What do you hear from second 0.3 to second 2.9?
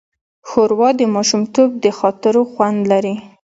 ښوروا د ماشومتوب د خاطرو خوند